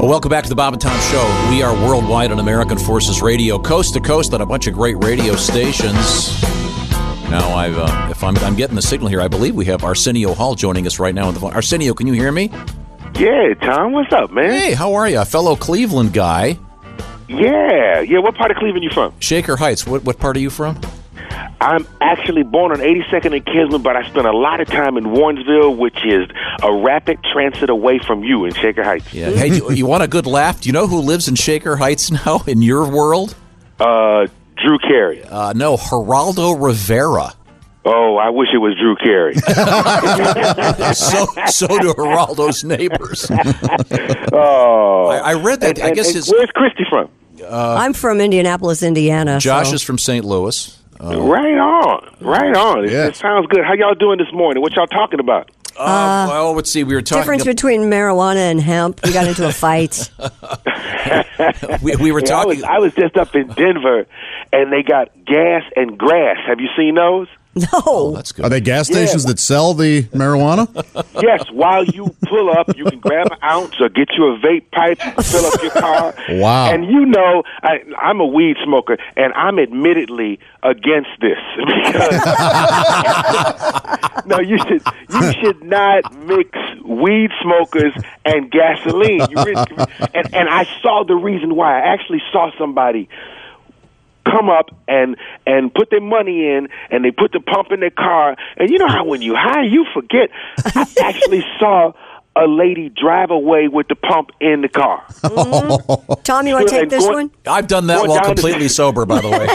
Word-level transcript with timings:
Well, 0.00 0.08
welcome 0.08 0.30
back 0.30 0.44
to 0.44 0.48
the 0.48 0.56
Bob 0.56 0.72
and 0.72 0.80
Tom 0.80 0.98
Show. 1.12 1.50
We 1.50 1.62
are 1.62 1.74
worldwide 1.74 2.32
on 2.32 2.38
American 2.38 2.78
Forces 2.78 3.20
Radio, 3.20 3.58
coast 3.58 3.92
to 3.92 4.00
coast 4.00 4.32
on 4.32 4.40
a 4.40 4.46
bunch 4.46 4.66
of 4.66 4.72
great 4.72 4.96
radio 5.04 5.36
stations. 5.36 6.42
Now, 7.28 7.54
I've, 7.54 7.76
uh, 7.76 8.08
if 8.10 8.24
I'm, 8.24 8.34
I'm 8.38 8.56
getting 8.56 8.76
the 8.76 8.80
signal 8.80 9.10
here, 9.10 9.20
I 9.20 9.28
believe 9.28 9.54
we 9.54 9.66
have 9.66 9.84
Arsenio 9.84 10.32
Hall 10.32 10.54
joining 10.54 10.86
us 10.86 10.98
right 10.98 11.14
now 11.14 11.28
on 11.28 11.34
the 11.34 11.40
phone. 11.40 11.52
Arsenio, 11.52 11.92
can 11.92 12.06
you 12.06 12.14
hear 12.14 12.32
me? 12.32 12.50
Yeah, 13.16 13.52
Tom, 13.60 13.92
what's 13.92 14.10
up, 14.10 14.30
man? 14.30 14.48
Hey, 14.48 14.72
how 14.72 14.94
are 14.94 15.06
you? 15.06 15.20
A 15.20 15.24
fellow 15.26 15.54
Cleveland 15.54 16.14
guy. 16.14 16.58
Yeah, 17.28 18.00
yeah. 18.00 18.20
What 18.20 18.36
part 18.36 18.50
of 18.50 18.56
Cleveland 18.56 18.82
you 18.82 18.90
from? 18.90 19.12
Shaker 19.20 19.56
Heights. 19.56 19.86
What, 19.86 20.04
what 20.04 20.18
part 20.18 20.34
are 20.34 20.40
you 20.40 20.48
from? 20.48 20.80
I'm 21.60 21.86
actually 22.00 22.42
born 22.42 22.72
on 22.72 22.78
82nd 22.78 23.34
and 23.36 23.44
Kinsman, 23.44 23.82
but 23.82 23.94
I 23.94 24.08
spent 24.08 24.26
a 24.26 24.32
lot 24.36 24.60
of 24.60 24.68
time 24.68 24.96
in 24.96 25.04
Warrensville, 25.04 25.76
which 25.76 26.04
is 26.06 26.28
a 26.62 26.72
rapid 26.72 27.22
transit 27.32 27.68
away 27.68 27.98
from 27.98 28.24
you 28.24 28.46
in 28.46 28.54
Shaker 28.54 28.82
Heights. 28.82 29.12
Yeah. 29.12 29.30
hey, 29.30 29.50
do, 29.50 29.74
you 29.74 29.84
want 29.86 30.02
a 30.02 30.08
good 30.08 30.26
laugh? 30.26 30.62
Do 30.62 30.68
you 30.70 30.72
know 30.72 30.86
who 30.86 31.00
lives 31.00 31.28
in 31.28 31.34
Shaker 31.34 31.76
Heights 31.76 32.10
now 32.10 32.42
in 32.46 32.62
your 32.62 32.88
world? 32.90 33.34
Uh, 33.78 34.26
Drew 34.56 34.78
Carey. 34.78 35.22
Uh, 35.22 35.52
no, 35.54 35.76
Geraldo 35.76 36.56
Rivera. 36.62 37.34
Oh, 37.84 38.16
I 38.16 38.30
wish 38.30 38.48
it 38.52 38.58
was 38.58 38.74
Drew 38.76 38.94
Carey. 38.96 39.34
so, 40.94 41.26
so 41.46 41.66
do 41.66 41.94
Geraldo's 41.94 42.62
neighbors. 42.64 43.30
oh, 44.32 45.08
I, 45.10 45.30
I 45.30 45.34
read 45.34 45.60
that. 45.60 45.78
And- 45.78 45.88
I 45.88 45.94
guess 45.94 46.08
and 46.08 46.16
his 46.16 46.30
where's 46.30 46.50
Christy 46.50 46.84
from? 46.88 47.10
I'm 47.48 47.94
from 47.94 48.20
Indianapolis, 48.20 48.82
Indiana. 48.82 49.38
Josh 49.40 49.68
so- 49.68 49.74
is 49.74 49.82
from 49.82 49.98
St. 49.98 50.24
Louis. 50.24 50.79
Uh, 51.02 51.18
right 51.22 51.56
on, 51.56 52.08
right 52.20 52.54
on. 52.56 52.84
It, 52.84 52.92
Yeah. 52.92 53.06
it 53.06 53.16
sounds 53.16 53.46
good. 53.46 53.64
How 53.64 53.72
y'all 53.74 53.94
doing 53.94 54.18
this 54.18 54.32
morning? 54.32 54.62
What 54.62 54.74
y'all 54.76 54.86
talking 54.86 55.18
about? 55.20 55.50
uh, 55.78 56.26
well, 56.28 56.52
let's 56.52 56.70
see. 56.70 56.84
We 56.84 56.94
were 56.94 57.00
talking. 57.00 57.22
difference 57.22 57.44
between 57.44 57.82
marijuana 57.82 58.50
and 58.50 58.60
hemp. 58.60 59.00
We 59.02 59.12
got 59.12 59.26
into 59.26 59.46
a 59.48 59.52
fight. 59.52 60.10
we, 61.82 61.96
we 61.96 62.12
were 62.12 62.20
Yeah, 62.20 62.26
I 62.26 62.28
talking. 62.44 62.56
was 62.56 62.62
I 62.64 62.78
was 62.78 62.92
just 62.94 63.16
up 63.16 63.34
in 63.34 63.48
Denver, 63.48 64.06
and 64.52 64.70
they 64.72 64.82
got 64.82 65.08
gas 65.24 65.62
and 65.76 65.96
grass. 65.96 66.36
Have 66.46 66.60
you 66.60 66.68
seen 66.76 66.96
those? 66.96 67.28
No. 67.56 67.66
oh, 67.72 68.12
that's 68.14 68.30
good. 68.30 68.44
Are 68.44 68.48
they 68.48 68.60
gas 68.60 68.86
stations 68.86 69.24
that 69.24 69.40
sell 69.40 69.74
the 69.74 70.04
marijuana? 70.04 70.68
Yes, 71.20 71.50
while 71.52 71.84
you 71.84 72.14
pull 72.22 72.48
up, 72.50 72.74
you 72.78 72.84
can 72.84 72.98
grab 72.98 73.26
an 73.30 73.36
ounce 73.44 73.78
or 73.78 73.90
get 73.90 74.08
you 74.16 74.24
a 74.26 74.38
vape 74.38 74.70
pipe, 74.70 74.98
you 75.04 75.22
fill 75.22 75.44
up 75.44 75.62
your 75.62 75.70
car. 75.72 76.14
Wow. 76.30 76.72
And 76.72 76.86
you 76.86 77.04
know, 77.04 77.42
I, 77.62 77.80
I'm 77.98 78.20
a 78.20 78.26
weed 78.26 78.56
smoker, 78.64 78.96
and 79.16 79.32
I'm 79.34 79.58
admittedly 79.58 80.38
against 80.62 81.10
this 81.20 81.38
because 81.56 82.20
no, 84.26 84.38
you 84.38 84.58
should 84.58 84.82
you 85.10 85.32
should 85.32 85.62
not 85.62 86.14
mix 86.24 86.58
weed 86.84 87.30
smokers 87.42 87.92
and 88.24 88.50
gasoline. 88.50 89.20
You 89.30 89.44
really, 89.44 89.66
and 90.14 90.34
and 90.34 90.48
I 90.48 90.66
saw 90.80 91.04
the 91.04 91.16
reason 91.16 91.54
why. 91.56 91.80
I 91.80 91.92
actually 91.92 92.22
saw 92.32 92.50
somebody 92.56 93.08
come 94.30 94.48
up 94.48 94.70
and 94.88 95.16
and 95.46 95.72
put 95.74 95.90
their 95.90 96.00
money 96.00 96.46
in 96.46 96.68
and 96.90 97.04
they 97.04 97.10
put 97.10 97.32
the 97.32 97.40
pump 97.40 97.68
in 97.72 97.80
their 97.80 97.90
car 97.90 98.36
and 98.56 98.70
you 98.70 98.78
know 98.78 98.88
how 98.88 99.04
when 99.04 99.22
you 99.22 99.34
high 99.34 99.64
you 99.64 99.84
forget 99.92 100.30
i 100.74 100.86
actually 101.02 101.44
saw 101.58 101.92
a 102.36 102.46
lady 102.46 102.88
drive 102.88 103.30
away 103.30 103.66
with 103.66 103.88
the 103.88 103.96
pump 103.96 104.30
in 104.40 104.60
the 104.60 104.68
car 104.68 105.02
mm-hmm. 105.08 106.22
Tom, 106.22 106.46
you 106.46 106.54
want 106.54 106.68
to 106.68 106.74
take 106.74 106.88
this 106.90 107.04
going- 107.04 107.28
one? 107.28 107.30
I've 107.46 107.66
done 107.66 107.86
that 107.88 108.06
while 108.06 108.22
down 108.22 108.22
the- 108.22 108.34
completely 108.34 108.68
sober, 108.80 109.04
by 109.04 109.20
the 109.20 109.28
way. 109.28 109.46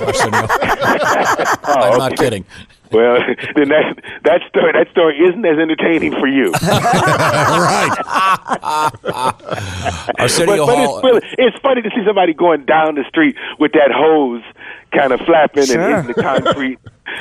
Oh, 1.64 1.92
I'm 1.92 1.98
not 1.98 2.14
oh, 2.14 2.16
kidding. 2.16 2.46
Well 2.92 3.18
then 3.56 3.70
that 3.70 4.02
that 4.24 4.42
story 4.50 4.72
that 4.74 4.90
story 4.92 5.18
isn't 5.18 5.46
as 5.46 5.58
entertaining 5.58 6.12
for 6.14 6.28
you 6.28 6.52
right. 6.62 7.96
but, 9.02 10.14
Arsenio 10.20 10.66
but 10.66 10.76
Hall. 10.78 10.96
it's 10.98 11.04
really 11.06 11.22
it's 11.48 11.58
funny 11.60 11.82
to 11.82 11.90
see 11.90 12.04
somebody 12.06 12.34
going 12.34 12.66
down 12.66 12.96
the 12.96 13.04
street 13.08 13.36
with 13.60 13.72
that 13.74 13.92
hose 13.92 14.44
kind 14.92 15.12
of 15.12 15.20
flapping 15.22 15.66
Sure. 15.66 15.80
and 15.82 16.08
hitting 16.08 16.16
the 16.16 16.22
concrete 16.22 16.80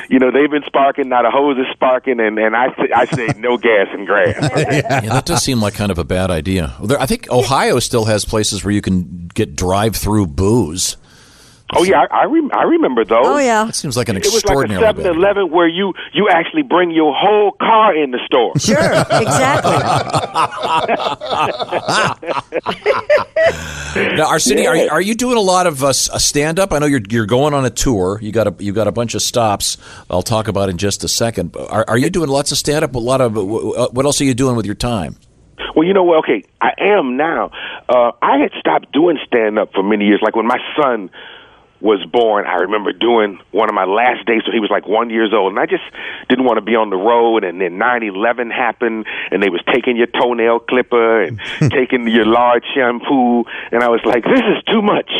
you 0.08 0.18
know 0.18 0.30
they've 0.30 0.50
been 0.50 0.62
sparking 0.66 1.08
now 1.08 1.22
the 1.22 1.30
hose 1.30 1.58
is 1.58 1.66
sparking 1.72 2.20
and 2.20 2.38
and 2.38 2.54
i 2.56 2.68
say, 2.76 2.88
i 2.94 3.04
say 3.06 3.28
no 3.38 3.56
gas 3.56 3.88
and 3.92 4.06
grass 4.06 4.34
Yeah, 4.56 5.00
that 5.00 5.24
does 5.26 5.42
seem 5.42 5.60
like 5.60 5.74
kind 5.74 5.90
of 5.90 5.98
a 5.98 6.04
bad 6.04 6.30
idea. 6.30 6.74
There, 6.82 7.00
I 7.00 7.06
think 7.06 7.30
Ohio 7.30 7.78
still 7.80 8.04
has 8.06 8.24
places 8.24 8.64
where 8.64 8.72
you 8.72 8.80
can 8.80 9.28
get 9.34 9.54
drive-through 9.56 10.28
booze. 10.28 10.96
Oh 11.76 11.82
yeah, 11.82 12.06
I 12.10 12.22
I, 12.22 12.24
rem- 12.24 12.50
I 12.54 12.62
remember 12.62 13.04
those. 13.04 13.24
Oh, 13.26 13.38
yeah. 13.38 13.64
That 13.64 13.74
seems 13.74 13.96
like 13.96 14.08
an 14.08 14.16
extraordinary. 14.16 14.82
It 14.82 14.86
was 14.86 14.96
like 14.96 15.06
a 15.06 15.10
extraordinary. 15.10 15.14
7-Eleven 15.42 15.50
where 15.52 15.68
you 15.68 15.92
you 16.12 16.28
actually 16.30 16.62
bring 16.62 16.90
your 16.90 17.12
whole 17.14 17.52
car 17.52 17.94
in 17.96 18.10
the 18.10 18.20
store. 18.26 18.52
Sure, 18.58 18.78
exactly. 18.78 19.74
Now, 24.16 24.26
Arsenio, 24.28 24.70
are, 24.70 24.76
you- 24.76 24.88
are 24.90 25.00
you 25.00 25.14
doing 25.14 25.36
a 25.36 25.40
lot 25.40 25.66
of 25.66 25.82
uh, 25.84 25.88
uh, 25.88 25.92
stand-up? 25.92 26.72
I 26.72 26.78
know 26.80 26.86
you're 26.86 27.00
you're 27.08 27.26
going 27.26 27.54
on 27.54 27.64
a 27.64 27.70
tour. 27.70 28.18
You 28.20 28.32
got 28.32 28.46
a 28.48 28.54
you 28.58 28.72
got 28.72 28.88
a 28.88 28.92
bunch 28.92 29.14
of 29.14 29.22
stops. 29.22 29.76
I'll 30.10 30.22
talk 30.22 30.48
about 30.48 30.68
in 30.68 30.78
just 30.78 31.04
a 31.04 31.08
second. 31.08 31.52
But 31.52 31.70
Are, 31.70 31.84
are 31.88 31.98
you 31.98 32.10
doing 32.10 32.28
lots 32.28 32.50
of 32.52 32.58
stand-up? 32.58 32.94
A 32.94 32.98
lot 32.98 33.20
of 33.20 33.36
uh, 33.38 33.88
what 33.90 34.04
else 34.04 34.20
are 34.20 34.24
you 34.24 34.34
doing 34.34 34.56
with 34.56 34.66
your 34.66 34.74
time? 34.74 35.16
Well, 35.76 35.86
you 35.86 35.92
know 35.94 36.02
what? 36.04 36.18
Okay, 36.20 36.44
I 36.60 36.72
am 36.78 37.16
now. 37.16 37.50
Uh, 37.88 38.10
I 38.22 38.38
had 38.38 38.50
stopped 38.58 38.90
doing 38.92 39.18
stand 39.26 39.58
up 39.58 39.72
for 39.72 39.82
many 39.82 40.06
years. 40.06 40.20
Like 40.22 40.34
when 40.36 40.46
my 40.46 40.58
son 40.80 41.10
was 41.84 42.02
born, 42.06 42.46
I 42.46 42.54
remember 42.54 42.94
doing 42.94 43.38
one 43.50 43.68
of 43.68 43.74
my 43.74 43.84
last 43.84 44.24
days 44.24 44.40
so 44.46 44.52
he 44.52 44.58
was 44.58 44.70
like 44.70 44.88
one 44.88 45.10
years 45.10 45.34
old, 45.34 45.52
and 45.52 45.60
I 45.60 45.66
just 45.66 45.84
didn't 46.30 46.46
want 46.46 46.56
to 46.56 46.64
be 46.64 46.74
on 46.74 46.88
the 46.88 46.96
road. 46.96 47.44
And 47.44 47.60
then 47.60 47.76
nine 47.76 48.02
eleven 48.02 48.50
happened, 48.50 49.04
and 49.30 49.42
they 49.42 49.50
was 49.50 49.60
taking 49.70 49.94
your 49.94 50.06
toenail 50.06 50.60
clipper 50.60 51.22
and 51.22 51.38
taking 51.70 52.08
your 52.08 52.24
large 52.24 52.64
shampoo, 52.74 53.44
and 53.70 53.84
I 53.84 53.88
was 53.90 54.00
like, 54.06 54.24
this 54.24 54.40
is 54.40 54.64
too 54.64 54.80
much. 54.80 55.12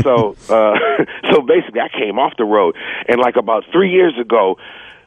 so, 0.04 0.36
uh, 0.48 0.78
so 1.32 1.42
basically, 1.42 1.80
I 1.80 1.88
came 1.88 2.20
off 2.20 2.34
the 2.38 2.44
road, 2.44 2.76
and 3.08 3.18
like 3.18 3.34
about 3.34 3.64
three 3.72 3.90
years 3.90 4.16
ago. 4.18 4.58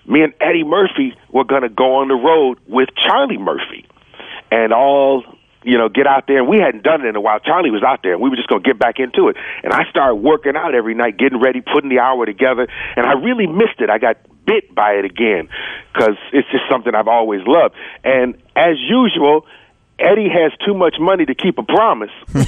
Me 0.05 0.23
and 0.23 0.33
Eddie 0.41 0.63
Murphy 0.63 1.15
were 1.31 1.43
going 1.43 1.61
to 1.61 1.69
go 1.69 1.97
on 1.97 2.07
the 2.07 2.15
road 2.15 2.57
with 2.65 2.89
Charlie 2.95 3.37
Murphy 3.37 3.85
and 4.49 4.73
all 4.73 5.23
you 5.63 5.77
know 5.77 5.89
get 5.89 6.07
out 6.07 6.25
there. 6.27 6.39
And 6.39 6.47
we 6.47 6.57
hadn't 6.57 6.83
done 6.83 7.05
it 7.05 7.09
in 7.09 7.15
a 7.15 7.21
while. 7.21 7.39
Charlie 7.39 7.71
was 7.71 7.83
out 7.83 8.01
there 8.03 8.13
and 8.13 8.21
we 8.21 8.29
were 8.29 8.35
just 8.35 8.47
going 8.47 8.63
to 8.63 8.67
get 8.67 8.79
back 8.79 8.99
into 8.99 9.27
it. 9.27 9.37
And 9.63 9.73
i 9.73 9.89
started 9.89 10.15
working 10.15 10.55
out 10.55 10.75
every 10.75 10.93
night 10.93 11.17
getting 11.17 11.39
ready 11.39 11.61
putting 11.61 11.89
the 11.89 11.99
hour 11.99 12.25
together 12.25 12.67
and 12.95 13.05
i 13.05 13.13
really 13.13 13.47
missed 13.47 13.79
it. 13.79 13.89
I 13.89 13.97
got 13.97 14.17
bit 14.45 14.73
by 14.73 14.93
it 14.93 15.05
again 15.05 15.47
because 15.93 16.17
it's 16.33 16.47
just 16.51 16.63
something 16.69 16.95
i've 16.95 17.07
always 17.07 17.41
loved. 17.45 17.75
And 18.03 18.35
as 18.55 18.77
usual 18.79 19.45
Eddie 19.99 20.29
has 20.29 20.51
too 20.65 20.73
much 20.73 20.95
money 20.99 21.25
to 21.25 21.35
keep 21.35 21.57
a 21.57 21.63
promise. 21.63 22.11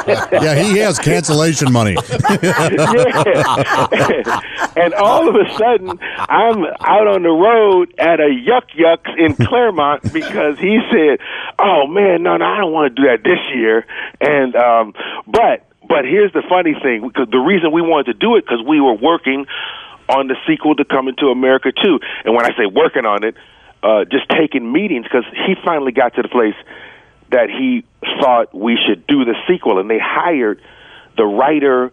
Yeah, 0.32 0.54
he 0.54 0.78
has 0.78 0.98
cancellation 0.98 1.72
money. 1.72 1.96
yeah. 2.42 4.40
and 4.76 4.94
all 4.94 5.28
of 5.28 5.34
a 5.34 5.48
sudden, 5.56 5.98
I'm 6.18 6.64
out 6.80 7.06
on 7.06 7.22
the 7.22 7.30
road 7.30 7.94
at 7.98 8.20
a 8.20 8.28
Yuk 8.32 8.64
Yuk's 8.74 9.10
in 9.18 9.34
Claremont 9.34 10.12
because 10.12 10.58
he 10.58 10.78
said, 10.90 11.18
"Oh 11.58 11.86
man, 11.86 12.22
no, 12.22 12.36
no, 12.36 12.44
I 12.44 12.58
don't 12.58 12.72
want 12.72 12.94
to 12.94 13.02
do 13.02 13.08
that 13.08 13.22
this 13.22 13.38
year." 13.54 13.86
And 14.20 14.54
um, 14.56 14.94
but 15.26 15.66
but 15.88 16.04
here's 16.04 16.32
the 16.32 16.42
funny 16.48 16.74
thing: 16.80 17.06
because 17.06 17.28
the 17.30 17.38
reason 17.38 17.72
we 17.72 17.82
wanted 17.82 18.12
to 18.12 18.18
do 18.18 18.36
it 18.36 18.44
because 18.46 18.64
we 18.66 18.80
were 18.80 18.94
working 18.94 19.46
on 20.08 20.28
the 20.28 20.36
sequel 20.46 20.74
to 20.76 20.84
Coming 20.84 21.14
to 21.18 21.26
America 21.26 21.72
too. 21.72 22.00
And 22.24 22.34
when 22.34 22.44
I 22.44 22.50
say 22.56 22.66
working 22.66 23.04
on 23.04 23.24
it, 23.24 23.36
uh, 23.82 24.04
just 24.04 24.28
taking 24.30 24.70
meetings 24.72 25.04
because 25.04 25.24
he 25.46 25.54
finally 25.64 25.92
got 25.92 26.14
to 26.14 26.22
the 26.22 26.28
place 26.28 26.54
that 27.30 27.48
he 27.50 27.84
thought 28.20 28.54
we 28.54 28.76
should 28.86 29.06
do 29.06 29.24
the 29.24 29.34
sequel, 29.48 29.78
and 29.78 29.88
they 29.88 29.98
hired 30.02 30.60
the 31.16 31.24
writer 31.24 31.92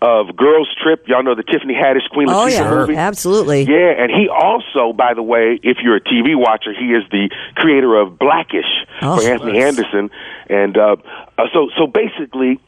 of 0.00 0.36
Girls 0.36 0.68
Trip. 0.80 1.08
Y'all 1.08 1.24
know 1.24 1.34
the 1.34 1.42
Tiffany 1.42 1.74
Haddish 1.74 2.08
Queen 2.10 2.28
Oh, 2.30 2.46
yeah, 2.46 2.70
movie. 2.70 2.94
absolutely. 2.94 3.62
Yeah, 3.64 3.90
and 3.98 4.12
he 4.12 4.28
also, 4.28 4.92
by 4.92 5.14
the 5.14 5.22
way, 5.22 5.58
if 5.64 5.78
you're 5.82 5.96
a 5.96 6.00
TV 6.00 6.36
watcher, 6.36 6.72
he 6.72 6.92
is 6.92 7.02
the 7.10 7.30
creator 7.56 7.96
of 7.96 8.16
Blackish 8.18 8.64
Oh, 9.02 9.18
for 9.20 9.28
Anthony 9.28 9.54
nice. 9.54 9.64
Anderson, 9.64 10.10
and 10.48 10.78
uh, 10.78 10.96
uh, 11.36 11.42
so 11.52 11.68
so 11.76 11.86
basically, 11.88 12.60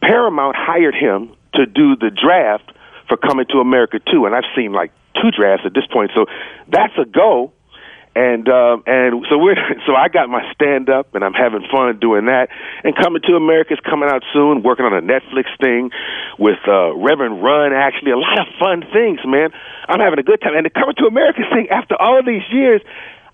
Paramount 0.00 0.54
hired 0.56 0.94
him 0.94 1.30
to 1.54 1.66
do 1.66 1.96
the 1.96 2.10
draft 2.10 2.70
for 3.08 3.16
Coming 3.16 3.46
to 3.50 3.58
America 3.58 3.98
too, 4.10 4.26
and 4.26 4.34
I've 4.34 4.44
seen 4.54 4.72
like 4.72 4.92
two 5.20 5.30
drafts 5.30 5.64
at 5.66 5.74
this 5.74 5.86
point, 5.92 6.10
so 6.14 6.26
that's 6.68 6.92
a 6.98 7.04
go. 7.04 7.52
And 8.16 8.48
uh, 8.48 8.78
and 8.86 9.26
so 9.28 9.36
we're 9.36 9.56
so 9.86 9.94
I 9.94 10.08
got 10.08 10.30
my 10.30 10.40
stand 10.54 10.88
up 10.88 11.14
and 11.14 11.22
I'm 11.22 11.34
having 11.34 11.60
fun 11.70 11.98
doing 12.00 12.24
that. 12.26 12.48
And 12.82 12.96
Coming 12.96 13.20
to 13.28 13.36
America 13.36 13.74
is 13.74 13.80
coming 13.80 14.08
out 14.10 14.24
soon. 14.32 14.62
Working 14.62 14.86
on 14.86 14.94
a 14.94 15.02
Netflix 15.02 15.54
thing 15.60 15.90
with 16.38 16.56
uh, 16.66 16.96
Reverend 16.96 17.44
Run. 17.44 17.74
Actually, 17.74 18.12
a 18.12 18.16
lot 18.16 18.38
of 18.40 18.46
fun 18.58 18.84
things, 18.90 19.20
man. 19.26 19.50
I'm 19.86 20.00
having 20.00 20.18
a 20.18 20.22
good 20.22 20.40
time. 20.40 20.54
And 20.56 20.64
the 20.64 20.70
Coming 20.70 20.94
to 20.96 21.04
America 21.04 21.42
thing 21.52 21.68
after 21.68 21.94
all 21.94 22.22
these 22.24 22.40
years. 22.50 22.80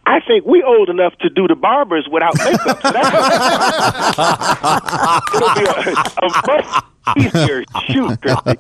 I 0.04 0.18
think 0.18 0.44
we 0.44 0.64
old 0.64 0.88
enough 0.88 1.16
to 1.20 1.30
do 1.30 1.46
the 1.46 1.54
barbers 1.54 2.08
without 2.10 2.36
makeup. 2.38 2.82
So 2.82 2.90
that's 2.98 3.14
a, 6.18 6.26
a 6.26 6.28
much 6.44 6.66
easier 7.16 7.64
shoot, 7.86 8.20
Christy. 8.20 8.56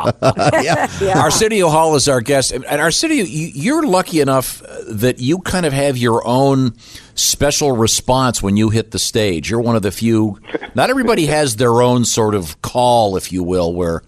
yeah. 0.62 0.88
Arsenio 1.16 1.68
Hall 1.68 1.94
is 1.96 2.08
our 2.08 2.20
guest, 2.20 2.52
and 2.52 2.64
Arsenio, 2.64 3.24
you- 3.24 3.50
you're 3.54 3.86
lucky 3.86 4.20
enough 4.20 4.62
uh, 4.62 4.76
that 4.88 5.18
you 5.20 5.38
kind 5.40 5.66
of 5.66 5.72
have 5.72 5.96
your 5.96 6.26
own 6.26 6.74
special 7.14 7.72
response 7.76 8.42
when 8.42 8.56
you 8.56 8.70
hit 8.70 8.90
the 8.90 8.98
stage. 8.98 9.50
You're 9.50 9.60
one 9.60 9.76
of 9.76 9.82
the 9.82 9.92
few. 9.92 10.38
Not 10.74 10.90
everybody 10.90 11.26
has 11.26 11.56
their 11.56 11.82
own 11.82 12.04
sort 12.04 12.34
of 12.34 12.60
call, 12.62 13.16
if 13.16 13.32
you 13.32 13.42
will, 13.42 13.72
where. 13.74 14.02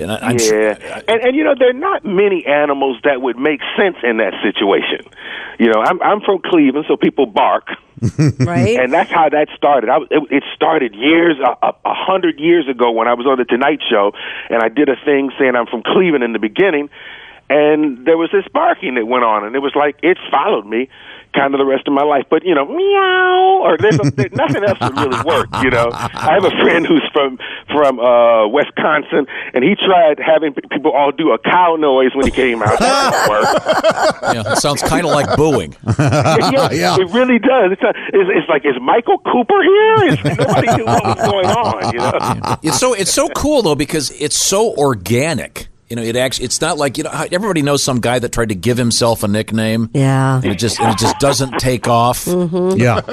And 0.00 0.12
I, 0.12 0.16
I'm 0.16 0.38
sure- 0.38 0.70
Yeah, 0.72 1.02
and 1.08 1.20
and 1.22 1.36
you 1.36 1.44
know 1.44 1.54
there 1.58 1.70
are 1.70 1.72
not 1.72 2.04
many 2.04 2.44
animals 2.46 2.98
that 3.04 3.20
would 3.22 3.38
make 3.38 3.60
sense 3.76 3.96
in 4.02 4.16
that 4.18 4.34
situation. 4.42 5.06
You 5.58 5.66
know, 5.72 5.80
I'm 5.80 6.00
I'm 6.02 6.20
from 6.20 6.40
Cleveland, 6.44 6.86
so 6.88 6.96
people 6.96 7.26
bark, 7.26 7.68
Right? 8.40 8.78
and 8.80 8.92
that's 8.92 9.10
how 9.10 9.28
that 9.28 9.48
started. 9.56 9.90
I, 9.90 9.98
it, 10.10 10.22
it 10.30 10.44
started 10.54 10.94
years 10.94 11.36
a, 11.38 11.50
a 11.66 11.74
a 11.84 11.94
hundred 11.94 12.38
years 12.40 12.66
ago 12.68 12.90
when 12.90 13.08
I 13.08 13.14
was 13.14 13.26
on 13.26 13.38
the 13.38 13.44
Tonight 13.44 13.80
Show, 13.88 14.12
and 14.48 14.62
I 14.62 14.68
did 14.68 14.88
a 14.88 14.96
thing 15.04 15.30
saying 15.38 15.54
I'm 15.56 15.66
from 15.66 15.82
Cleveland 15.82 16.24
in 16.24 16.32
the 16.32 16.38
beginning, 16.38 16.88
and 17.50 18.06
there 18.06 18.16
was 18.16 18.30
this 18.32 18.46
barking 18.52 18.94
that 18.94 19.06
went 19.06 19.24
on, 19.24 19.44
and 19.44 19.54
it 19.54 19.60
was 19.60 19.74
like 19.74 19.96
it 20.02 20.16
followed 20.30 20.66
me. 20.66 20.88
Kind 21.32 21.54
of 21.54 21.58
the 21.58 21.64
rest 21.64 21.86
of 21.86 21.92
my 21.94 22.02
life, 22.02 22.24
but 22.28 22.44
you 22.44 22.56
know, 22.56 22.66
meow, 22.66 23.60
or 23.62 23.78
there's 23.78 24.00
a, 24.00 24.10
there, 24.10 24.28
nothing 24.32 24.64
else 24.64 24.80
would 24.80 24.98
really 24.98 25.22
work. 25.22 25.46
You 25.62 25.70
know, 25.70 25.88
I 25.94 26.34
have 26.34 26.42
a 26.44 26.50
friend 26.50 26.84
who's 26.84 27.08
from 27.12 27.38
from 27.70 28.00
uh, 28.00 28.48
Wisconsin, 28.48 29.28
and 29.54 29.62
he 29.62 29.76
tried 29.76 30.18
having 30.18 30.54
people 30.54 30.90
all 30.90 31.12
do 31.12 31.30
a 31.30 31.38
cow 31.38 31.76
noise 31.78 32.16
when 32.16 32.24
he 32.26 32.32
came 32.32 32.60
out. 32.64 32.80
That 32.80 33.14
didn't 33.14 33.30
work. 33.30 34.44
yeah, 34.44 34.52
it 34.54 34.58
sounds 34.58 34.82
kind 34.82 35.06
of 35.06 35.12
like 35.12 35.36
booing. 35.36 35.76
yeah, 36.00 36.68
Yeah. 36.72 36.96
it 36.98 37.08
really 37.14 37.38
does. 37.38 37.78
It's, 37.78 37.82
a, 37.82 37.90
it's, 38.12 38.30
it's 38.34 38.48
like, 38.48 38.66
is 38.66 38.74
Michael 38.82 39.18
Cooper 39.18 39.62
here? 39.62 40.04
Is, 40.10 40.24
nobody 40.36 40.66
knew 40.78 40.84
what 40.84 41.04
was 41.04 41.30
going 41.30 41.46
on. 41.46 41.92
You 41.92 41.98
know? 42.00 42.56
It's 42.64 42.80
so 42.80 42.92
it's 42.92 43.12
so 43.12 43.28
cool 43.28 43.62
though 43.62 43.76
because 43.76 44.10
it's 44.20 44.36
so 44.36 44.74
organic. 44.74 45.68
You 45.90 45.96
know, 45.96 46.02
it 46.02 46.14
actually 46.14 46.44
it's 46.44 46.60
not 46.60 46.78
like 46.78 46.96
you 46.98 47.04
know 47.04 47.10
everybody 47.10 47.62
knows 47.62 47.82
some 47.82 48.00
guy 48.00 48.20
that 48.20 48.30
tried 48.30 48.50
to 48.50 48.54
give 48.54 48.78
himself 48.78 49.24
a 49.24 49.28
nickname. 49.28 49.90
yeah. 49.92 50.36
And 50.36 50.46
it 50.46 50.54
just 50.58 50.78
and 50.80 50.92
it 50.92 50.98
just 50.98 51.18
doesn't 51.18 51.58
take 51.58 51.88
off. 51.88 52.26
Yeah. 52.26 53.00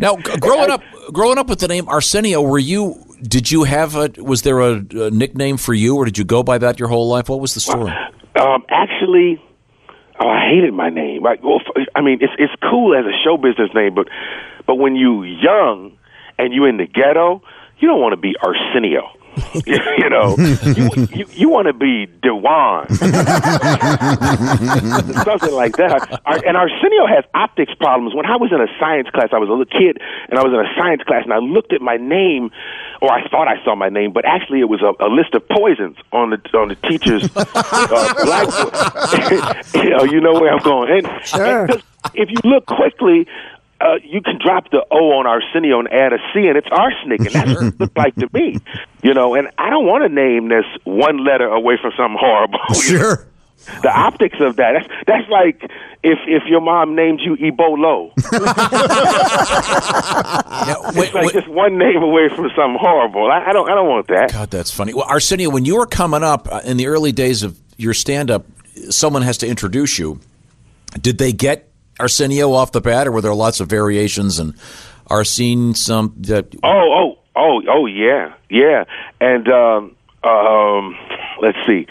Now, 0.00 0.16
growing 0.16 0.68
up, 0.68 0.82
growing 1.12 1.38
up 1.38 1.46
with 1.48 1.60
the 1.60 1.68
name 1.68 1.88
Arsenio, 1.88 2.42
were 2.42 2.58
you? 2.58 3.04
Did 3.22 3.52
you 3.52 3.62
have 3.62 3.94
a? 3.94 4.10
Was 4.18 4.42
there 4.42 4.58
a, 4.60 4.84
a 4.94 5.10
nickname 5.10 5.58
for 5.58 5.72
you, 5.74 5.94
or 5.96 6.04
did 6.06 6.18
you 6.18 6.24
go 6.24 6.42
by 6.42 6.58
that 6.58 6.80
your 6.80 6.88
whole 6.88 7.08
life? 7.08 7.28
What 7.28 7.38
was 7.40 7.54
the 7.54 7.60
story? 7.60 7.92
Um, 8.34 8.64
actually, 8.68 9.40
oh, 10.18 10.28
I 10.28 10.48
hated 10.52 10.74
my 10.74 10.88
name. 10.90 11.22
Like, 11.22 11.44
well, 11.44 11.60
f- 11.64 11.86
I 11.94 12.00
mean, 12.00 12.18
it's 12.20 12.32
it's 12.36 12.52
cool 12.68 12.96
as 12.98 13.04
a 13.04 13.12
show 13.22 13.36
business 13.36 13.70
name, 13.76 13.94
but 13.94 14.08
but 14.66 14.74
when 14.74 14.96
you 14.96 15.22
young 15.22 15.96
and 16.36 16.52
you 16.52 16.64
in 16.64 16.78
the 16.78 16.86
ghetto, 16.86 17.40
you 17.78 17.86
don't 17.86 18.00
want 18.00 18.12
to 18.14 18.16
be 18.20 18.34
Arsenio. 18.42 19.08
You, 19.66 19.78
you 19.98 20.08
know, 20.10 20.36
you 20.36 20.90
you, 21.12 21.26
you 21.32 21.48
want 21.48 21.66
to 21.66 21.72
be 21.72 22.06
Dewan, 22.22 22.88
something 25.24 25.52
like 25.54 25.76
that. 25.76 26.20
Ar- 26.26 26.42
And 26.46 26.56
Arsenio 26.56 27.06
has 27.06 27.24
optics 27.34 27.74
problems. 27.74 28.14
When 28.14 28.26
I 28.26 28.36
was 28.36 28.52
in 28.52 28.60
a 28.60 28.66
science 28.78 29.08
class, 29.10 29.28
I 29.32 29.38
was 29.38 29.48
a 29.48 29.52
little 29.52 29.64
kid, 29.66 29.98
and 30.28 30.38
I 30.38 30.42
was 30.42 30.52
in 30.52 30.60
a 30.60 30.68
science 30.78 31.02
class, 31.04 31.24
and 31.24 31.32
I 31.32 31.38
looked 31.38 31.72
at 31.72 31.80
my 31.80 31.96
name, 31.96 32.50
or 33.00 33.10
I 33.12 33.26
thought 33.28 33.48
I 33.48 33.62
saw 33.64 33.74
my 33.74 33.88
name, 33.88 34.12
but 34.12 34.24
actually 34.24 34.60
it 34.60 34.68
was 34.68 34.82
a, 34.82 34.92
a 35.02 35.08
list 35.08 35.34
of 35.34 35.48
poisons 35.48 35.96
on 36.12 36.30
the 36.30 36.38
on 36.58 36.68
the 36.68 36.76
teacher's 36.76 37.24
uh, 37.36 37.44
blackboard. 38.24 38.74
you 39.84 39.90
know, 39.96 40.04
you 40.04 40.20
know 40.20 40.34
where 40.34 40.52
I'm 40.52 40.62
going. 40.62 40.90
And, 40.90 41.08
Sure. 41.26 41.64
and 41.66 41.82
if 42.14 42.28
you 42.30 42.36
look 42.44 42.66
quickly. 42.66 43.26
Uh, 43.82 43.96
you 44.04 44.20
can 44.22 44.38
drop 44.38 44.70
the 44.70 44.84
O 44.90 45.18
on 45.18 45.26
Arsenio 45.26 45.78
and 45.80 45.92
add 45.92 46.12
a 46.12 46.18
C, 46.32 46.46
and 46.46 46.56
it's 46.56 46.68
arsenic, 46.70 47.20
and 47.20 47.30
that's 47.30 47.48
what 47.54 47.62
it 47.64 47.80
looked 47.80 47.96
like 47.96 48.14
to 48.16 48.28
me. 48.32 48.58
You 49.02 49.14
know, 49.14 49.34
and 49.34 49.48
I 49.58 49.70
don't 49.70 49.86
want 49.86 50.04
a 50.04 50.08
name 50.08 50.48
that's 50.48 50.66
one 50.84 51.24
letter 51.24 51.48
away 51.48 51.76
from 51.80 51.92
something 51.96 52.18
horrible. 52.20 52.58
Sure. 52.74 53.26
the 53.82 53.96
optics 53.96 54.36
of 54.40 54.56
that. 54.56 54.72
That's 54.72 54.88
that's 55.06 55.28
like 55.30 55.62
if 56.02 56.18
if 56.26 56.42
your 56.48 56.60
mom 56.60 56.96
named 56.96 57.20
you 57.20 57.36
Ebolo. 57.36 58.10
Wait, 60.94 61.06
It's 61.06 61.14
like 61.14 61.24
wait- 61.26 61.32
just 61.34 61.48
one 61.48 61.78
name 61.78 62.02
away 62.02 62.28
from 62.28 62.50
something 62.56 62.78
horrible. 62.80 63.30
I, 63.30 63.46
I 63.46 63.52
don't 63.52 63.68
I 63.70 63.74
don't 63.74 63.88
want 63.88 64.08
that. 64.08 64.32
God, 64.32 64.50
that's 64.50 64.70
funny. 64.70 64.94
Well, 64.94 65.06
Arsenio, 65.08 65.50
when 65.50 65.64
you 65.64 65.76
were 65.76 65.86
coming 65.86 66.22
up 66.22 66.48
uh, 66.50 66.60
in 66.64 66.76
the 66.76 66.86
early 66.86 67.12
days 67.12 67.42
of 67.42 67.58
your 67.76 67.94
stand-up, 67.94 68.44
someone 68.90 69.22
has 69.22 69.38
to 69.38 69.46
introduce 69.46 69.98
you. 69.98 70.20
Did 71.00 71.18
they 71.18 71.32
get 71.32 71.70
Arsenio 72.02 72.52
off 72.52 72.72
the 72.72 72.80
bat, 72.80 73.06
or 73.06 73.12
were 73.12 73.20
there 73.20 73.34
lots 73.34 73.60
of 73.60 73.68
variations? 73.68 74.38
And 74.38 74.54
are 75.06 75.18
Arsene, 75.18 75.74
some 75.74 76.14
that 76.18 76.54
Oh 76.62 76.68
oh 77.16 77.18
oh 77.36 77.62
oh 77.68 77.86
yeah 77.86 78.34
yeah. 78.50 78.84
And 79.20 79.48
um 79.48 79.96
um 80.24 80.96
let's 81.40 81.58
see. 81.66 81.86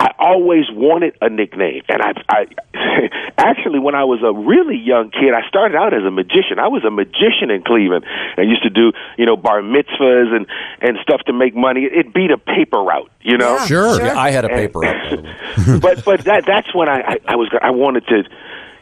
I 0.00 0.10
always 0.18 0.64
wanted 0.70 1.16
a 1.22 1.30
nickname, 1.30 1.82
and 1.88 2.02
I, 2.02 2.12
I 2.28 2.46
actually, 3.38 3.78
when 3.78 3.94
I 3.94 4.04
was 4.04 4.20
a 4.22 4.34
really 4.34 4.76
young 4.76 5.10
kid, 5.10 5.32
I 5.32 5.48
started 5.48 5.76
out 5.76 5.94
as 5.94 6.02
a 6.02 6.10
magician. 6.10 6.58
I 6.58 6.68
was 6.68 6.84
a 6.84 6.90
magician 6.90 7.50
in 7.50 7.62
Cleveland, 7.62 8.04
and 8.36 8.50
used 8.50 8.64
to 8.64 8.70
do, 8.70 8.92
you 9.16 9.24
know, 9.24 9.36
bar 9.36 9.62
mitzvahs 9.62 10.34
and 10.34 10.46
and 10.82 10.98
stuff 11.02 11.22
to 11.26 11.32
make 11.32 11.56
money. 11.56 11.84
It 11.84 12.12
beat 12.12 12.30
a 12.30 12.38
paper 12.38 12.82
route, 12.82 13.10
you 13.22 13.38
know. 13.38 13.54
Yeah. 13.54 13.66
Sure. 13.66 14.04
Yeah, 14.04 14.18
I 14.18 14.30
had 14.30 14.44
a 14.44 14.48
paper 14.48 14.84
out. 14.84 15.22
by 15.22 15.78
but 15.80 16.04
but 16.04 16.24
that 16.24 16.44
that's 16.44 16.74
when 16.74 16.88
I, 16.88 17.00
I 17.00 17.16
I 17.28 17.36
was 17.36 17.48
I 17.62 17.70
wanted 17.70 18.06
to, 18.08 18.24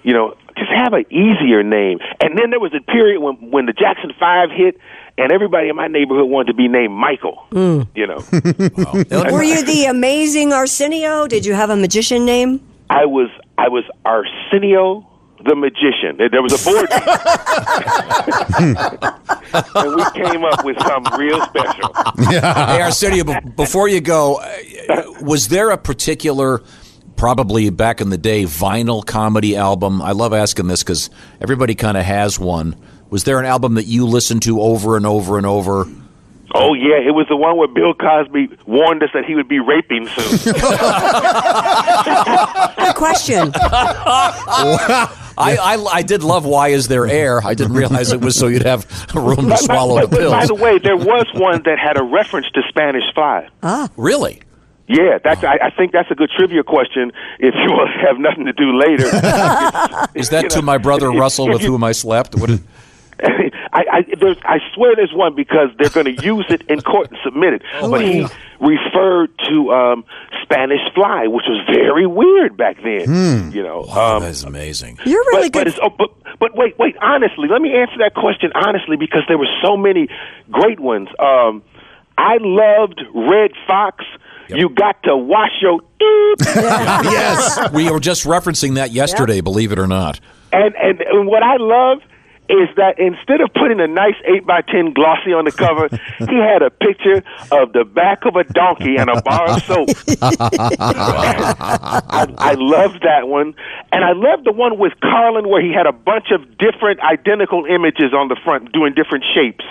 you 0.03 0.15
know, 0.15 0.35
just 0.57 0.71
have 0.71 0.93
an 0.93 1.05
easier 1.11 1.63
name. 1.63 1.99
And 2.21 2.39
then 2.39 2.51
there 2.51 2.61
was 2.61 2.73
a 2.75 2.81
period 2.81 3.21
when 3.21 3.51
when 3.51 3.67
the 3.67 3.73
Jackson 3.73 4.13
Five 4.19 4.51
hit, 4.51 4.79
and 5.19 5.33
everybody 5.33 5.69
in 5.69 5.77
my 5.77 5.89
neighborhood 5.89 6.29
wanted 6.29 6.53
to 6.53 6.55
be 6.55 6.69
named 6.69 6.95
Michael. 6.95 7.47
You 7.53 8.07
know, 8.07 8.25
Were 9.33 9.43
you 9.43 9.65
the 9.65 9.87
amazing 9.89 10.53
Arsenio? 10.53 11.27
Did 11.27 11.47
you 11.47 11.55
have 11.55 11.71
a 11.71 11.77
magician 11.77 12.25
name? 12.25 12.61
I 12.91 13.07
was 13.07 13.31
I 13.59 13.69
was 13.69 13.85
Arsenio 14.05 15.09
the 15.45 15.55
magician. 15.57 16.17
There 16.17 16.29
there 16.29 16.43
was 16.43 16.53
a 16.53 16.59
board, 16.65 16.89
and 19.75 19.97
we 19.97 20.05
came 20.13 20.45
up 20.45 20.65
with 20.65 20.79
something 20.81 21.19
real 21.19 21.41
special. 21.47 21.93
Hey, 22.29 22.81
Arsenio, 22.81 23.25
before 23.57 23.89
you 23.89 24.01
go, 24.01 24.37
uh, 24.37 25.03
was 25.21 25.49
there 25.49 25.71
a 25.71 25.79
particular, 25.79 26.63
probably 27.23 27.71
back 27.71 28.01
in 28.01 28.11
the 28.11 28.19
day, 28.19 28.43
vinyl 28.43 29.07
comedy 29.07 29.55
album? 29.55 30.03
I 30.03 30.11
love 30.11 30.33
asking 30.33 30.67
this 30.67 30.83
because 30.83 31.09
everybody 31.41 31.77
kind 31.77 31.97
of 31.97 32.03
has 32.03 32.37
one. 32.37 32.75
Was 33.11 33.23
there 33.23 33.39
an 33.39 33.47
album 33.47 33.75
that 33.75 33.85
you 33.85 34.07
listened 34.07 34.43
to 34.43 34.61
over 34.61 34.97
and 34.97 35.07
over 35.07 35.39
and 35.39 35.47
over? 35.47 35.87
Oh 36.53 36.75
yeah, 36.75 36.97
it 36.97 37.15
was 37.15 37.29
the 37.29 37.37
one 37.37 37.57
where 37.57 37.69
Bill 37.69 37.95
Cosby 37.95 38.49
warned 38.67 39.05
us 39.05 39.11
that 39.15 39.25
he 39.25 39.37
would 39.37 39.47
be 39.47 39.61
raping 39.61 40.09
soon. 40.09 40.53
Good 42.87 42.97
question. 42.97 43.53
I, 43.55 45.09
I, 45.39 45.87
I 45.93 46.03
did 46.03 46.25
love 46.25 46.45
Why 46.45 46.71
Is 46.71 46.89
There 46.89 47.07
Air? 47.07 47.41
I 47.45 47.55
didn't 47.55 47.75
realize 47.75 48.11
it 48.11 48.21
was 48.21 48.37
so 48.37 48.49
you'd 48.49 48.65
have 48.65 48.85
room 49.15 49.49
to 49.49 49.57
swallow 49.59 50.01
but, 50.01 50.11
the 50.11 50.17
but 50.17 50.31
by 50.31 50.39
pills. 50.41 50.49
the 50.49 50.57
way, 50.57 50.79
there 50.79 50.97
was 50.97 51.27
one 51.35 51.63
that 51.67 51.79
had 51.79 51.97
a 51.97 52.03
reference 52.03 52.51
to 52.51 52.63
Spanish 52.69 53.05
Fly. 53.15 53.49
Ah. 53.63 53.89
Really? 53.97 54.43
Yeah, 54.89 55.19
that's. 55.23 55.43
I, 55.45 55.59
I 55.63 55.71
think 55.71 55.93
that's 55.93 56.11
a 56.11 56.15
good 56.15 56.31
trivia 56.37 56.63
question. 56.65 57.13
If 57.39 57.55
you 57.55 57.71
have 58.07 58.19
nothing 58.19 58.47
to 58.47 58.53
do 58.53 58.77
later, 58.77 59.05
Is 60.15 60.31
that 60.31 60.51
to 60.51 60.59
know, 60.59 60.63
my 60.63 60.79
brother 60.79 61.11
if- 61.13 61.19
Russell 61.19 61.47
if 61.49 61.55
with 61.55 61.63
you- 61.63 61.69
whom 61.73 61.85
I 61.85 61.93
slept? 61.93 62.35
What 62.35 62.51
is, 62.51 62.61
I, 63.23 63.85
I, 63.91 64.03
there's, 64.19 64.37
I 64.45 64.59
swear 64.75 64.97
there's 64.97 65.13
one 65.15 65.35
because 65.37 65.69
they're 65.79 65.91
going 65.91 66.15
to 66.17 66.25
use 66.25 66.47
it 66.51 66.63
in 66.69 66.81
court 66.81 67.09
and 67.11 67.19
submit 67.23 67.55
it. 67.55 67.63
But 67.81 68.01
he 68.03 68.27
referred 68.61 69.31
to 69.49 69.73
um, 69.73 70.05
Spanish 70.43 70.81
Fly, 70.95 71.27
which 71.29 71.45
was 71.47 71.65
very 71.69 72.07
weird 72.07 72.57
back 72.57 72.77
then. 72.83 73.53
You 73.53 73.63
know, 73.63 73.85
oh, 73.89 74.17
um, 74.17 74.23
that's 74.23 74.43
amazing. 74.43 74.99
You're 75.05 75.25
really 75.27 75.51
but, 75.51 75.53
but, 75.53 75.65
good. 75.65 75.67
it's, 75.69 75.79
oh, 75.83 75.91
but 75.91 76.11
but 76.41 76.57
wait 76.57 76.77
wait 76.79 76.97
honestly, 77.01 77.47
let 77.49 77.63
me 77.63 77.73
answer 77.75 77.97
that 77.99 78.15
question 78.15 78.51
honestly 78.55 78.97
because 78.97 79.23
there 79.29 79.39
were 79.39 79.51
so 79.63 79.77
many 79.77 80.09
great 80.51 80.81
ones. 80.81 81.09
Um, 81.21 81.63
I 82.19 82.39
loved 82.41 83.01
Redd 83.15 83.53
Foxx. 83.67 84.05
You 84.49 84.69
got 84.71 85.03
to 85.05 85.17
wash 85.17 85.53
your 85.61 85.81
yes. 86.41 87.71
We 87.73 87.91
were 87.91 88.01
just 88.01 88.25
referencing 88.25 88.75
that 88.75 88.93
yesterday, 88.93 89.41
believe 89.41 89.73
it 89.73 89.79
or 89.79 89.87
not. 89.87 90.21
and, 90.53 90.75
and 90.77 91.01
and 91.01 91.27
what 91.27 91.43
I 91.43 91.57
love 91.59 91.99
is 92.49 92.69
that 92.77 92.99
instead 92.99 93.41
of 93.41 93.51
putting 93.55 93.81
a 93.81 93.87
nice 93.87 94.17
eight 94.27 94.45
by 94.45 94.61
ten 94.63 94.93
glossy 94.93 95.33
on 95.33 95.45
the 95.45 95.53
cover, 95.53 95.89
he 96.19 96.37
had 96.37 96.61
a 96.61 96.71
picture 96.71 97.23
of 97.53 97.73
the 97.73 97.85
back 97.85 98.25
of 98.27 98.37
a 98.37 98.45
donkey 98.45 98.97
and 98.97 99.09
a 99.09 99.23
bar 99.23 99.51
of 99.51 99.63
soap. 99.63 99.89
I, 100.23 102.27
I 102.37 102.55
loved 102.59 103.03
that 103.03 103.29
one, 103.29 103.55
and 103.93 104.05
I 104.05 104.13
love 104.13 104.45
the 104.45 104.53
one 104.53 104.79
with 104.79 104.93
Carlin 105.01 105.49
where 105.49 105.63
he 105.63 105.73
had 105.73 105.87
a 105.87 105.93
bunch 105.93 106.27
of 106.31 106.59
different 106.59 107.01
identical 107.01 107.65
images 107.65 108.13
on 108.13 108.29
the 108.29 108.37
front 108.45 108.73
doing 108.73 108.93
different 108.93 109.25
shapes. 109.35 109.65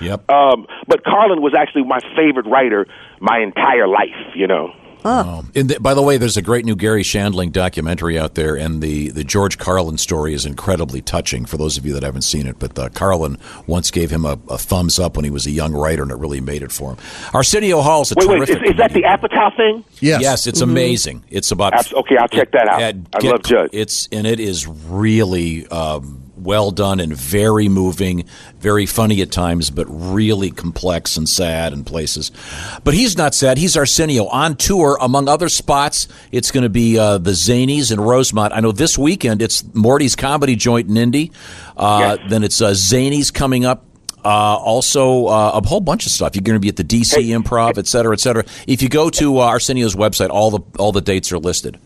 Yep. 0.00 0.30
Um, 0.30 0.66
but 0.86 1.04
Carlin 1.04 1.42
was 1.42 1.54
actually 1.54 1.84
my 1.84 2.00
favorite 2.16 2.46
writer 2.46 2.86
my 3.20 3.38
entire 3.40 3.88
life. 3.88 4.34
You 4.34 4.46
know. 4.46 4.72
Um, 5.04 5.52
and 5.54 5.68
th- 5.68 5.80
by 5.80 5.94
the 5.94 6.02
way, 6.02 6.16
there's 6.16 6.36
a 6.36 6.42
great 6.42 6.64
new 6.64 6.74
Garry 6.74 7.04
Shandling 7.04 7.52
documentary 7.52 8.18
out 8.18 8.34
there, 8.34 8.56
and 8.56 8.82
the, 8.82 9.10
the 9.10 9.22
George 9.22 9.56
Carlin 9.56 9.96
story 9.96 10.34
is 10.34 10.44
incredibly 10.44 11.00
touching 11.00 11.44
for 11.44 11.56
those 11.56 11.78
of 11.78 11.86
you 11.86 11.92
that 11.94 12.02
haven't 12.02 12.22
seen 12.22 12.48
it. 12.48 12.58
But 12.58 12.76
uh, 12.76 12.88
Carlin 12.88 13.38
once 13.66 13.92
gave 13.92 14.10
him 14.10 14.24
a, 14.24 14.38
a 14.50 14.58
thumbs 14.58 14.98
up 14.98 15.14
when 15.16 15.24
he 15.24 15.30
was 15.30 15.46
a 15.46 15.50
young 15.52 15.72
writer, 15.72 16.02
and 16.02 16.10
it 16.10 16.18
really 16.18 16.40
made 16.40 16.62
it 16.62 16.72
for 16.72 16.90
him. 16.92 16.98
Arsenio 17.32 17.80
Hall 17.80 18.02
is 18.02 18.10
a 18.10 18.16
Wait, 18.16 18.28
wait, 18.28 18.42
is, 18.42 18.48
terrific. 18.48 18.70
is 18.72 18.76
that 18.76 18.92
the 18.92 19.02
Apatow 19.02 19.56
thing? 19.56 19.84
Yes. 20.00 20.20
Yes, 20.20 20.46
it's 20.48 20.60
amazing. 20.60 21.24
It's 21.30 21.52
about 21.52 21.74
Abs- 21.74 21.94
okay, 21.94 22.16
I'll 22.16 22.28
check 22.28 22.50
that 22.50 22.68
out. 22.68 22.82
I 22.82 23.26
love 23.26 23.44
Judd. 23.44 23.70
It's 23.72 24.08
and 24.10 24.26
it 24.26 24.40
is 24.40 24.66
really 24.66 25.66
um, 25.68 26.27
well 26.48 26.70
done 26.70 26.98
and 26.98 27.14
very 27.14 27.68
moving, 27.68 28.24
very 28.58 28.86
funny 28.86 29.20
at 29.20 29.30
times, 29.30 29.68
but 29.68 29.84
really 29.90 30.50
complex 30.50 31.18
and 31.18 31.28
sad 31.28 31.74
in 31.74 31.84
places. 31.84 32.32
But 32.84 32.94
he's 32.94 33.18
not 33.18 33.34
sad. 33.34 33.58
He's 33.58 33.76
Arsenio 33.76 34.24
on 34.28 34.56
tour 34.56 34.96
among 34.98 35.28
other 35.28 35.50
spots. 35.50 36.08
It's 36.32 36.50
going 36.50 36.62
to 36.62 36.70
be 36.70 36.98
uh, 36.98 37.18
the 37.18 37.32
Zanies 37.32 37.92
in 37.92 38.00
Rosemont. 38.00 38.54
I 38.54 38.60
know 38.60 38.72
this 38.72 38.96
weekend 38.96 39.42
it's 39.42 39.62
Morty's 39.74 40.16
Comedy 40.16 40.56
Joint 40.56 40.88
in 40.88 40.96
Indy. 40.96 41.32
Uh, 41.76 42.16
Yes. 42.18 42.30
Then 42.30 42.42
it's 42.44 42.62
uh, 42.62 42.70
Zanies 42.70 43.32
coming 43.32 43.66
up. 43.66 43.84
Uh, 44.24 44.56
also, 44.56 45.26
uh, 45.26 45.60
a 45.62 45.68
whole 45.68 45.80
bunch 45.80 46.06
of 46.06 46.12
stuff. 46.12 46.34
You're 46.34 46.42
going 46.42 46.56
to 46.56 46.60
be 46.60 46.68
at 46.68 46.76
the 46.76 46.84
DC 46.84 47.12
Improv, 47.36 47.76
et 47.76 47.86
cetera, 47.86 48.12
et 48.12 48.20
cetera. 48.20 48.44
If 48.66 48.82
you 48.82 48.88
go 48.88 49.10
to 49.10 49.38
uh, 49.38 49.42
Arsenio's 49.42 49.94
website, 49.94 50.30
all 50.30 50.50
the 50.50 50.60
all 50.78 50.92
the 50.92 51.00
dates 51.00 51.30
are 51.32 51.38
listed. 51.38 51.78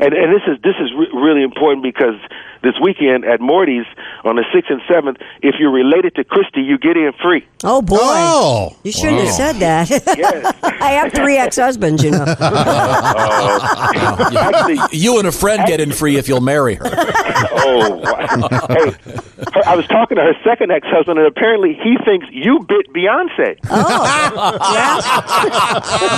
And, 0.00 0.12
and 0.12 0.32
this 0.34 0.42
is 0.46 0.58
this 0.62 0.74
is 0.80 0.90
re- 0.96 1.10
really 1.14 1.42
important 1.42 1.82
because 1.82 2.18
this 2.66 2.74
weekend 2.82 3.24
at 3.24 3.40
Morty's 3.40 3.86
on 4.24 4.34
the 4.36 4.44
sixth 4.52 4.70
and 4.70 4.82
seventh, 4.88 5.18
if 5.40 5.54
you're 5.60 5.70
related 5.70 6.16
to 6.16 6.24
Christy, 6.24 6.62
you 6.62 6.78
get 6.78 6.96
in 6.96 7.12
free. 7.22 7.46
Oh 7.62 7.80
boy. 7.80 7.96
Oh. 8.00 8.76
You 8.82 8.90
shouldn't 8.90 9.20
have 9.20 9.34
said 9.34 9.52
that. 9.56 9.88
Yes. 9.88 10.54
I 10.62 10.90
have 10.90 11.12
three 11.12 11.36
ex-husbands, 11.36 12.02
you 12.02 12.10
know. 12.10 12.24
Uh, 12.56 14.30
actually, 14.34 14.78
You 14.92 15.18
and 15.18 15.28
a 15.28 15.32
friend 15.32 15.62
get 15.66 15.80
in 15.80 15.92
free 15.92 16.16
if 16.16 16.28
you'll 16.28 16.40
marry 16.40 16.74
her. 16.74 16.84
oh, 16.86 17.96
wow. 17.96 18.66
hey, 18.68 18.90
her, 18.90 19.66
I 19.66 19.76
was 19.76 19.86
talking 19.86 20.16
to 20.16 20.22
her 20.22 20.32
second 20.44 20.70
ex-husband, 20.70 21.18
and 21.18 21.26
apparently 21.26 21.74
he 21.74 21.96
thinks 22.04 22.26
you 22.30 22.60
bit 22.60 22.92
Beyonce. 22.92 23.58
Oh, 23.68 24.58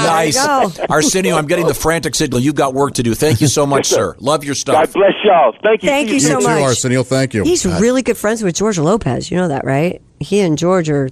nice. 0.06 0.38
Arsenio, 0.88 1.36
I'm 1.36 1.46
getting 1.46 1.66
the 1.66 1.74
frantic 1.74 2.14
signal. 2.14 2.40
You've 2.40 2.54
got 2.54 2.74
work 2.74 2.94
to 2.94 3.02
do. 3.02 3.14
Thank 3.14 3.40
you 3.40 3.48
so 3.48 3.66
much, 3.66 3.86
sir. 3.86 4.16
Love 4.18 4.44
your 4.44 4.54
stuff. 4.54 4.74
God 4.74 4.92
bless 4.92 5.14
y'all. 5.24 5.54
Thank 5.62 5.82
you. 5.82 5.88
Thank 5.88 6.08
See 6.08 6.14
you 6.14 6.20
so 6.20 6.37
You 6.40 6.46
too, 6.46 6.52
much. 6.54 6.62
Arsenio. 6.62 7.02
Thank 7.02 7.34
you. 7.34 7.44
He's 7.44 7.64
really 7.64 8.02
good 8.02 8.16
friends 8.16 8.42
with 8.42 8.54
George 8.54 8.78
Lopez. 8.78 9.30
You 9.30 9.36
know 9.36 9.48
that, 9.48 9.64
right? 9.64 10.00
He 10.20 10.40
and 10.40 10.58
George 10.58 10.88
are 10.90 11.10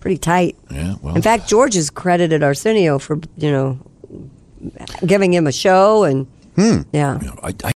pretty 0.00 0.18
tight. 0.18 0.56
Yeah, 0.70 0.94
well. 1.02 1.16
In 1.16 1.22
fact, 1.22 1.48
George 1.48 1.74
has 1.74 1.90
credited 1.90 2.42
Arsenio 2.42 2.98
for, 2.98 3.18
you 3.36 3.50
know, 3.50 3.78
giving 5.04 5.32
him 5.32 5.46
a 5.46 5.52
show 5.52 6.04
and 6.04 6.26
hmm. 6.54 6.82
yeah. 6.92 7.18
I, 7.42 7.54
I 7.64 7.72